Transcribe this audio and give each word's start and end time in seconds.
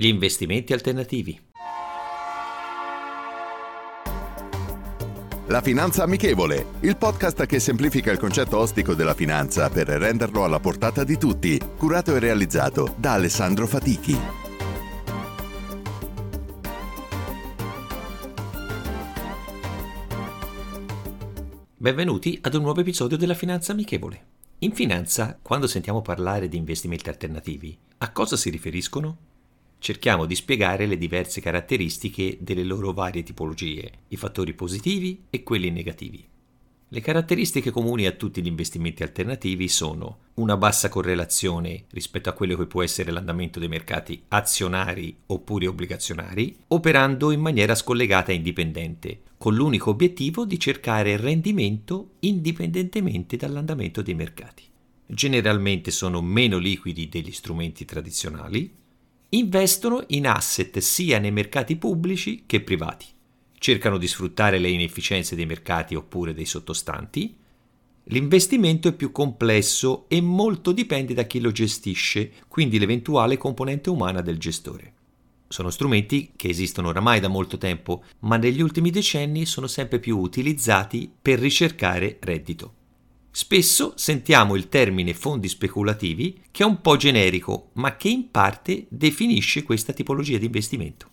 Gli 0.00 0.06
investimenti 0.06 0.72
alternativi. 0.72 1.36
La 5.48 5.60
Finanza 5.60 6.04
Amichevole, 6.04 6.66
il 6.82 6.96
podcast 6.96 7.46
che 7.46 7.58
semplifica 7.58 8.12
il 8.12 8.18
concetto 8.18 8.58
ostico 8.58 8.94
della 8.94 9.14
finanza 9.14 9.68
per 9.68 9.88
renderlo 9.88 10.44
alla 10.44 10.60
portata 10.60 11.02
di 11.02 11.18
tutti, 11.18 11.60
curato 11.76 12.14
e 12.14 12.20
realizzato 12.20 12.94
da 12.96 13.14
Alessandro 13.14 13.66
Fatichi. 13.66 14.16
Benvenuti 21.76 22.38
ad 22.40 22.54
un 22.54 22.62
nuovo 22.62 22.82
episodio 22.82 23.16
della 23.16 23.34
Finanza 23.34 23.72
Amichevole. 23.72 24.26
In 24.60 24.70
finanza, 24.74 25.36
quando 25.42 25.66
sentiamo 25.66 26.02
parlare 26.02 26.46
di 26.46 26.56
investimenti 26.56 27.08
alternativi, 27.08 27.76
a 27.98 28.12
cosa 28.12 28.36
si 28.36 28.48
riferiscono? 28.50 29.27
Cerchiamo 29.80 30.26
di 30.26 30.34
spiegare 30.34 30.86
le 30.86 30.98
diverse 30.98 31.40
caratteristiche 31.40 32.36
delle 32.40 32.64
loro 32.64 32.92
varie 32.92 33.22
tipologie, 33.22 33.90
i 34.08 34.16
fattori 34.16 34.52
positivi 34.52 35.24
e 35.30 35.42
quelli 35.44 35.70
negativi. 35.70 36.26
Le 36.90 37.00
caratteristiche 37.00 37.70
comuni 37.70 38.06
a 38.06 38.12
tutti 38.12 38.42
gli 38.42 38.46
investimenti 38.46 39.02
alternativi 39.02 39.68
sono 39.68 40.20
una 40.34 40.56
bassa 40.56 40.88
correlazione 40.88 41.84
rispetto 41.90 42.30
a 42.30 42.32
quello 42.32 42.56
che 42.56 42.66
può 42.66 42.82
essere 42.82 43.12
l'andamento 43.12 43.58
dei 43.58 43.68
mercati 43.68 44.22
azionari 44.28 45.14
oppure 45.26 45.66
obbligazionari, 45.66 46.56
operando 46.68 47.30
in 47.30 47.40
maniera 47.40 47.74
scollegata 47.74 48.32
e 48.32 48.36
indipendente, 48.36 49.20
con 49.36 49.54
l'unico 49.54 49.90
obiettivo 49.90 50.46
di 50.46 50.58
cercare 50.58 51.18
rendimento 51.18 52.12
indipendentemente 52.20 53.36
dall'andamento 53.36 54.00
dei 54.00 54.14
mercati. 54.14 54.64
Generalmente 55.06 55.90
sono 55.90 56.22
meno 56.22 56.56
liquidi 56.58 57.08
degli 57.08 57.32
strumenti 57.32 57.84
tradizionali, 57.84 58.74
investono 59.30 60.04
in 60.08 60.26
asset 60.26 60.78
sia 60.78 61.18
nei 61.18 61.32
mercati 61.32 61.76
pubblici 61.76 62.44
che 62.46 62.60
privati 62.60 63.06
cercano 63.58 63.98
di 63.98 64.06
sfruttare 64.06 64.58
le 64.58 64.70
inefficienze 64.70 65.36
dei 65.36 65.46
mercati 65.46 65.94
oppure 65.94 66.32
dei 66.32 66.46
sottostanti. 66.46 67.36
L'investimento 68.04 68.88
è 68.88 68.92
più 68.92 69.12
complesso 69.12 70.06
e 70.08 70.20
molto 70.20 70.72
dipende 70.72 71.12
da 71.12 71.24
chi 71.24 71.40
lo 71.40 71.52
gestisce, 71.52 72.32
quindi 72.48 72.78
l'eventuale 72.78 73.36
componente 73.36 73.90
umana 73.90 74.22
del 74.22 74.38
gestore. 74.38 74.94
Sono 75.48 75.70
strumenti 75.70 76.32
che 76.36 76.48
esistono 76.48 76.88
oramai 76.88 77.20
da 77.20 77.28
molto 77.28 77.58
tempo, 77.58 78.04
ma 78.20 78.36
negli 78.36 78.60
ultimi 78.60 78.90
decenni 78.90 79.44
sono 79.44 79.66
sempre 79.66 79.98
più 79.98 80.18
utilizzati 80.18 81.10
per 81.20 81.38
ricercare 81.38 82.18
reddito. 82.20 82.74
Spesso 83.40 83.92
sentiamo 83.94 84.56
il 84.56 84.68
termine 84.68 85.14
fondi 85.14 85.46
speculativi, 85.46 86.42
che 86.50 86.64
è 86.64 86.66
un 86.66 86.80
po' 86.80 86.96
generico, 86.96 87.70
ma 87.74 87.94
che 87.94 88.08
in 88.08 88.32
parte 88.32 88.86
definisce 88.88 89.62
questa 89.62 89.92
tipologia 89.92 90.38
di 90.38 90.46
investimento. 90.46 91.08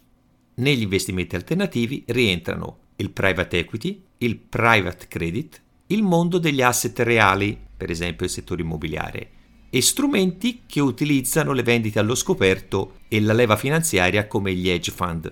Negli 0.56 0.82
investimenti 0.82 1.36
alternativi 1.36 2.04
rientrano 2.08 2.78
il 2.96 3.12
private 3.12 3.60
equity, 3.60 4.04
il 4.18 4.38
private 4.38 5.06
credit, 5.08 5.62
il 5.86 6.02
mondo 6.02 6.40
degli 6.40 6.64
asset 6.64 6.98
reali, 7.02 7.56
per 7.78 7.92
esempio 7.92 8.26
il 8.26 8.32
settore 8.32 8.64
immobiliare, 8.64 9.30
e 9.70 9.80
strumenti 9.84 10.64
che 10.66 10.80
utilizzano 10.80 11.54
le 11.54 11.62
vendite 11.62 12.00
allo 12.00 12.16
scoperto 12.16 13.02
e 13.08 13.22
la 13.22 13.34
leva 13.34 13.56
finanziaria 13.56 14.26
come 14.26 14.52
gli 14.56 14.68
hedge 14.68 14.92
fund. 14.92 15.32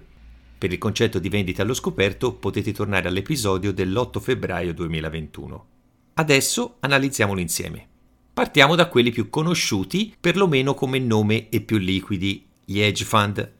Per 0.60 0.72
il 0.72 0.78
concetto 0.78 1.18
di 1.18 1.30
vendite 1.30 1.64
allo 1.64 1.74
scoperto 1.74 2.36
potete 2.36 2.72
tornare 2.72 3.08
all'episodio 3.08 3.74
dell'8 3.74 4.20
febbraio 4.20 4.76
2021. 4.76 5.68
Adesso 6.16 6.78
analizziamolo 6.80 7.40
insieme. 7.40 7.88
Partiamo 8.34 8.76
da 8.76 8.88
quelli 8.88 9.12
più 9.12 9.30
conosciuti, 9.30 10.14
perlomeno 10.20 10.76
come 10.76 11.00
nome 11.00 11.50
e 11.50 11.62
più 11.62 11.78
liquidi, 11.78 12.46
gli 12.64 12.80
hedge 12.80 13.04
fund. 13.04 13.52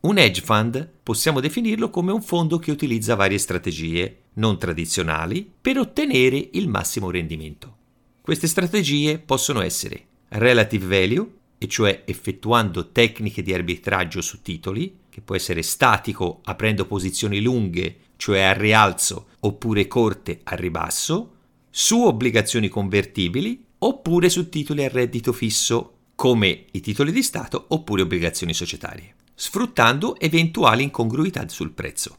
Un 0.00 0.18
hedge 0.18 0.40
fund 0.40 0.88
possiamo 1.02 1.40
definirlo 1.40 1.90
come 1.90 2.12
un 2.12 2.22
fondo 2.22 2.58
che 2.58 2.70
utilizza 2.70 3.16
varie 3.16 3.38
strategie 3.38 4.22
non 4.34 4.58
tradizionali 4.58 5.50
per 5.60 5.78
ottenere 5.78 6.50
il 6.52 6.68
massimo 6.68 7.10
rendimento. 7.10 7.76
Queste 8.20 8.46
strategie 8.46 9.18
possono 9.18 9.60
essere 9.60 10.06
relative 10.28 10.86
value, 10.86 11.32
e 11.58 11.66
cioè 11.66 12.02
effettuando 12.04 12.92
tecniche 12.92 13.42
di 13.42 13.52
arbitraggio 13.52 14.20
su 14.20 14.40
titoli, 14.42 14.98
che 15.08 15.20
può 15.20 15.34
essere 15.34 15.62
statico 15.62 16.40
aprendo 16.44 16.86
posizioni 16.86 17.40
lunghe, 17.40 17.96
cioè 18.14 18.42
al 18.42 18.54
rialzo, 18.54 19.26
oppure 19.40 19.88
corte 19.88 20.40
al 20.44 20.58
ribasso, 20.58 21.37
su 21.70 22.02
obbligazioni 22.02 22.68
convertibili, 22.68 23.64
oppure 23.78 24.28
su 24.28 24.48
titoli 24.48 24.84
a 24.84 24.88
reddito 24.88 25.32
fisso, 25.32 25.94
come 26.14 26.64
i 26.72 26.80
titoli 26.80 27.12
di 27.12 27.22
Stato 27.22 27.66
oppure 27.68 28.02
obbligazioni 28.02 28.52
societarie 28.52 29.14
sfruttando 29.40 30.18
eventuali 30.18 30.82
incongruità 30.82 31.48
sul 31.48 31.70
prezzo. 31.70 32.16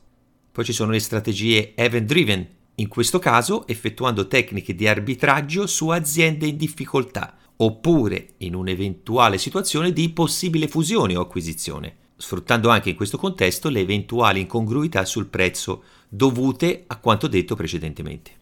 Poi 0.54 0.64
ci 0.64 0.72
sono 0.72 0.92
le 0.92 1.00
strategie 1.00 1.76
event 1.76 2.06
driven, 2.06 2.48
in 2.76 2.88
questo 2.88 3.20
caso 3.20 3.68
effettuando 3.68 4.30
tecniche 4.30 4.74
di 4.74 4.88
arbitraggio 4.88 5.68
su 5.68 5.90
aziende 5.90 6.48
in 6.48 6.56
difficoltà, 6.56 7.36
oppure 7.58 8.36
in 8.38 8.56
un'eventuale 8.56 9.38
situazione 9.38 9.92
di 9.92 10.12
possibile 10.12 10.70
fusione 10.70 11.18
o 11.18 11.22
acquisizione, 11.22 11.98
sfruttando 12.16 12.70
anche 12.70 12.90
in 12.90 12.96
questo 12.96 13.18
contesto 13.18 13.68
le 13.68 13.82
eventuali 13.82 14.40
incongruità 14.40 15.04
sul 15.04 15.28
prezzo 15.28 15.84
dovute 16.08 16.86
a 16.88 17.00
quanto 17.00 17.28
detto 17.28 17.56
precedentemente. 17.56 18.39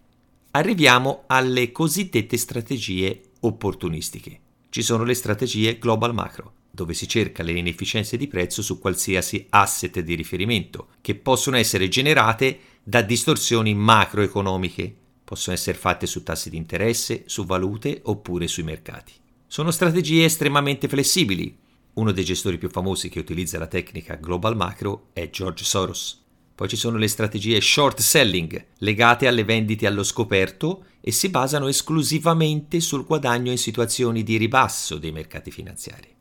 Arriviamo 0.52 1.24
alle 1.28 1.72
cosiddette 1.72 2.38
strategie 2.38 3.22
opportunistiche. 3.42 4.40
Ci 4.70 4.82
sono 4.82 5.04
le 5.04 5.14
strategie 5.14 5.78
global 5.78 6.14
macro, 6.14 6.54
dove 6.72 6.94
si 6.94 7.08
cerca 7.08 7.44
le 7.44 7.52
inefficienze 7.52 8.18
di 8.18 8.28
prezzo 8.28 8.62
su 8.62 8.80
qualsiasi 8.80 9.46
asset 9.50 10.00
di 10.00 10.16
riferimento, 10.16 10.88
che 11.02 11.16
possono 11.16 11.58
essere 11.58 11.90
generate 11.90 12.60
da 12.82 13.02
distorsioni 13.02 13.76
macroeconomiche, 13.76 14.96
possono 15.24 15.56
essere 15.56 15.78
fatte 15.78 16.08
su 16.08 16.24
tassi 16.24 16.50
di 16.50 16.58
interesse, 16.58 17.24
su 17.28 17.46
valute 17.46 18.00
oppure 18.06 18.48
sui 18.48 18.64
mercati. 18.64 19.12
Sono 19.46 19.70
strategie 19.72 20.24
estremamente 20.24 20.88
flessibili. 20.88 21.56
Uno 21.94 22.12
dei 22.12 22.24
gestori 22.24 22.58
più 22.58 22.70
famosi 22.70 23.10
che 23.10 23.20
utilizza 23.20 23.60
la 23.60 23.68
tecnica 23.68 24.16
global 24.16 24.56
macro 24.56 25.10
è 25.14 25.30
George 25.30 25.64
Soros. 25.64 26.26
Poi 26.58 26.68
ci 26.68 26.76
sono 26.76 26.98
le 26.98 27.08
strategie 27.08 27.62
short 27.62 28.00
selling, 28.00 28.66
legate 28.80 29.28
alle 29.28 29.44
vendite 29.44 29.86
allo 29.86 30.02
scoperto 30.02 30.86
e 31.00 31.12
si 31.12 31.30
basano 31.30 31.68
esclusivamente 31.68 32.80
sul 32.80 33.06
guadagno 33.06 33.52
in 33.52 33.60
situazioni 33.60 34.24
di 34.24 34.38
ribasso 34.38 34.98
dei 34.98 35.12
mercati 35.12 35.52
finanziari 35.52 36.16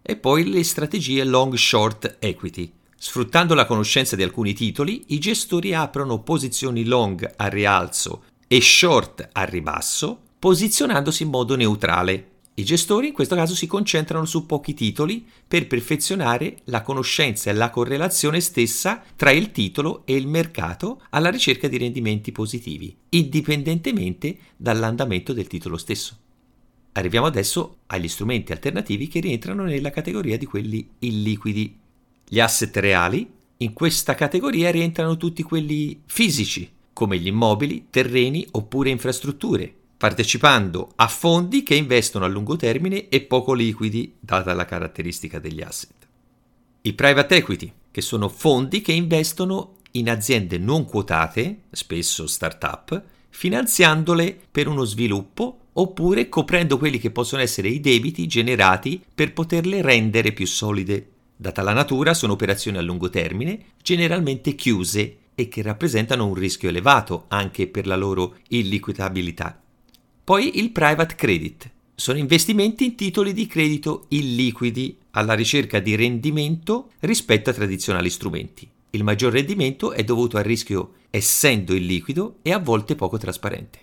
e 0.00 0.16
poi 0.16 0.48
le 0.48 0.62
strategie 0.64 1.24
long 1.24 1.54
short 1.54 2.18
equity. 2.20 2.72
Sfruttando 2.96 3.54
la 3.54 3.64
conoscenza 3.64 4.16
di 4.16 4.22
alcuni 4.22 4.52
titoli, 4.52 5.04
i 5.08 5.18
gestori 5.18 5.74
aprono 5.74 6.22
posizioni 6.22 6.84
long 6.84 7.28
a 7.36 7.48
rialzo 7.48 8.24
e 8.46 8.60
short 8.60 9.28
a 9.32 9.44
ribasso, 9.44 10.18
posizionandosi 10.38 11.22
in 11.22 11.30
modo 11.30 11.56
neutrale. 11.56 12.28
I 12.54 12.64
gestori 12.64 13.08
in 13.08 13.12
questo 13.12 13.36
caso 13.36 13.54
si 13.54 13.66
concentrano 13.66 14.24
su 14.26 14.44
pochi 14.44 14.74
titoli 14.74 15.24
per 15.46 15.66
perfezionare 15.66 16.58
la 16.64 16.82
conoscenza 16.82 17.48
e 17.48 17.54
la 17.54 17.70
correlazione 17.70 18.40
stessa 18.40 19.02
tra 19.16 19.30
il 19.30 19.50
titolo 19.50 20.02
e 20.04 20.16
il 20.16 20.26
mercato 20.26 21.00
alla 21.10 21.30
ricerca 21.30 21.68
di 21.68 21.78
rendimenti 21.78 22.32
positivi, 22.32 22.94
indipendentemente 23.10 24.36
dall'andamento 24.56 25.32
del 25.32 25.46
titolo 25.46 25.78
stesso. 25.78 26.16
Arriviamo 26.92 27.26
adesso 27.26 27.78
agli 27.86 28.08
strumenti 28.08 28.52
alternativi 28.52 29.06
che 29.06 29.20
rientrano 29.20 29.62
nella 29.62 29.90
categoria 29.90 30.36
di 30.36 30.44
quelli 30.44 30.86
illiquidi. 30.98 31.78
Gli 32.28 32.40
asset 32.40 32.76
reali, 32.76 33.30
in 33.58 33.72
questa 33.72 34.14
categoria 34.14 34.70
rientrano 34.70 35.16
tutti 35.16 35.42
quelli 35.42 36.02
fisici, 36.04 36.68
come 36.92 37.16
gli 37.18 37.28
immobili, 37.28 37.86
terreni 37.90 38.46
oppure 38.50 38.90
infrastrutture, 38.90 39.74
partecipando 40.00 40.92
a 40.96 41.08
fondi 41.08 41.62
che 41.62 41.74
investono 41.74 42.24
a 42.24 42.28
lungo 42.28 42.56
termine 42.56 43.10
e 43.10 43.20
poco 43.20 43.52
liquidi, 43.52 44.16
data 44.18 44.54
la 44.54 44.64
caratteristica 44.64 45.38
degli 45.38 45.60
asset. 45.60 46.08
I 46.80 46.94
private 46.94 47.36
equity, 47.36 47.70
che 47.90 48.00
sono 48.00 48.30
fondi 48.30 48.80
che 48.80 48.92
investono 48.92 49.74
in 49.90 50.08
aziende 50.08 50.56
non 50.56 50.86
quotate, 50.86 51.64
spesso 51.72 52.26
start-up, 52.26 53.02
finanziandole 53.28 54.40
per 54.50 54.68
uno 54.68 54.84
sviluppo 54.84 55.66
oppure 55.74 56.30
coprendo 56.30 56.78
quelli 56.78 56.98
che 56.98 57.10
possono 57.10 57.42
essere 57.42 57.68
i 57.68 57.80
debiti 57.80 58.26
generati 58.26 59.04
per 59.14 59.34
poterle 59.34 59.82
rendere 59.82 60.32
più 60.32 60.46
solide. 60.46 61.10
Data 61.36 61.60
la 61.60 61.74
natura, 61.74 62.14
sono 62.14 62.32
operazioni 62.32 62.78
a 62.78 62.80
lungo 62.80 63.10
termine, 63.10 63.66
generalmente 63.82 64.54
chiuse 64.54 65.16
e 65.34 65.48
che 65.48 65.60
rappresentano 65.60 66.26
un 66.26 66.32
rischio 66.32 66.70
elevato 66.70 67.26
anche 67.28 67.66
per 67.66 67.86
la 67.86 67.96
loro 67.96 68.36
illiquidabilità. 68.48 69.60
Poi 70.30 70.60
il 70.60 70.70
private 70.70 71.16
credit. 71.16 71.68
Sono 71.92 72.16
investimenti 72.16 72.84
in 72.84 72.94
titoli 72.94 73.32
di 73.32 73.48
credito 73.48 74.04
illiquidi 74.10 74.96
alla 75.10 75.34
ricerca 75.34 75.80
di 75.80 75.96
rendimento 75.96 76.90
rispetto 77.00 77.50
a 77.50 77.52
tradizionali 77.52 78.08
strumenti. 78.10 78.70
Il 78.90 79.02
maggior 79.02 79.32
rendimento 79.32 79.90
è 79.90 80.04
dovuto 80.04 80.36
al 80.36 80.44
rischio 80.44 80.92
essendo 81.10 81.74
illiquido 81.74 82.36
e 82.42 82.52
a 82.52 82.60
volte 82.60 82.94
poco 82.94 83.18
trasparente. 83.18 83.80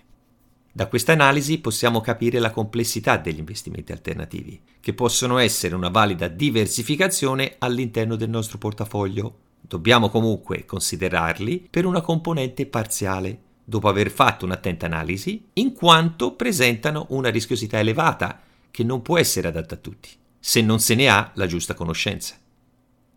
Da 0.72 0.86
questa 0.86 1.12
analisi 1.12 1.58
possiamo 1.58 2.00
capire 2.00 2.38
la 2.38 2.50
complessità 2.50 3.18
degli 3.18 3.40
investimenti 3.40 3.92
alternativi, 3.92 4.58
che 4.80 4.94
possono 4.94 5.36
essere 5.36 5.74
una 5.74 5.90
valida 5.90 6.28
diversificazione 6.28 7.56
all'interno 7.58 8.16
del 8.16 8.30
nostro 8.30 8.56
portafoglio. 8.56 9.36
Dobbiamo 9.60 10.08
comunque 10.08 10.64
considerarli 10.64 11.66
per 11.68 11.84
una 11.84 12.00
componente 12.00 12.64
parziale, 12.64 13.38
dopo 13.68 13.88
aver 13.88 14.10
fatto 14.10 14.46
un'attenta 14.46 14.86
analisi, 14.86 15.44
in 15.54 15.74
quanto 15.74 16.32
presentano 16.32 17.04
una 17.10 17.28
rischiosità 17.28 17.78
elevata 17.78 18.40
che 18.70 18.82
non 18.82 19.02
può 19.02 19.18
essere 19.18 19.48
adatta 19.48 19.74
a 19.74 19.78
tutti, 19.78 20.08
se 20.40 20.62
non 20.62 20.80
se 20.80 20.94
ne 20.94 21.10
ha 21.10 21.32
la 21.34 21.46
giusta 21.46 21.74
conoscenza. 21.74 22.34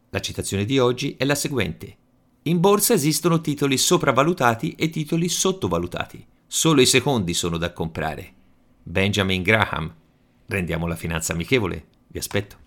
La 0.09 0.19
citazione 0.19 0.65
di 0.65 0.77
oggi 0.77 1.15
è 1.17 1.23
la 1.23 1.35
seguente. 1.35 1.95
In 2.43 2.59
borsa 2.59 2.93
esistono 2.93 3.39
titoli 3.39 3.77
sopravvalutati 3.77 4.75
e 4.75 4.89
titoli 4.89 5.29
sottovalutati. 5.29 6.25
Solo 6.45 6.81
i 6.81 6.85
secondi 6.85 7.33
sono 7.33 7.55
da 7.57 7.71
comprare. 7.71 8.33
Benjamin 8.83 9.43
Graham. 9.43 9.93
Rendiamo 10.47 10.85
la 10.85 10.97
finanza 10.97 11.31
amichevole. 11.31 11.85
Vi 12.07 12.19
aspetto. 12.19 12.60